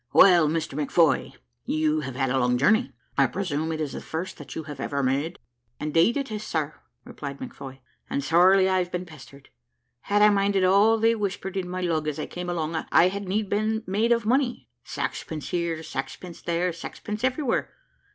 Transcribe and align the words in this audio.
"Well, 0.13 0.47
Mr 0.47 0.73
McFoy, 0.83 1.33
you 1.63 1.99
have 1.99 2.15
had 2.15 2.31
a 2.31 2.39
long 2.39 2.57
journey; 2.57 2.91
I 3.19 3.27
presume 3.27 3.71
it 3.71 3.79
is 3.79 3.93
the 3.93 4.01
first 4.01 4.39
that 4.39 4.55
you 4.55 4.63
have 4.63 4.79
ever 4.79 5.03
made." 5.03 5.37
"Indeed 5.79 6.17
it 6.17 6.31
is, 6.31 6.43
sir," 6.43 6.73
replied 7.05 7.37
McFoy; 7.37 7.81
"and 8.09 8.23
sorely 8.23 8.67
I've 8.67 8.91
been 8.91 9.05
pestered. 9.05 9.49
Had 9.99 10.23
I 10.23 10.29
minded 10.31 10.63
all 10.63 10.97
they 10.97 11.13
whispered 11.13 11.55
in 11.55 11.69
my 11.69 11.81
lug 11.81 12.07
as 12.07 12.17
I 12.17 12.25
came 12.25 12.49
along, 12.49 12.83
I 12.91 13.09
had 13.09 13.27
need 13.27 13.47
been 13.47 13.83
made 13.85 14.11
of 14.11 14.25
money 14.25 14.69
sax 14.83 15.23
pence 15.23 15.49
here, 15.49 15.83
sax 15.83 16.15
pence 16.15 16.41
there, 16.41 16.73
sax 16.73 16.99
pence 16.99 17.23
everywhere. 17.23 17.71